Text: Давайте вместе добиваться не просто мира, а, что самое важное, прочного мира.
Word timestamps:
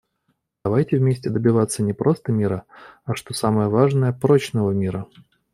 Давайте 0.65 0.97
вместе 0.97 1.29
добиваться 1.29 1.83
не 1.83 1.93
просто 1.93 2.31
мира, 2.31 2.63
а, 3.05 3.13
что 3.13 3.35
самое 3.35 3.69
важное, 3.69 4.11
прочного 4.11 4.71
мира. 4.71 5.05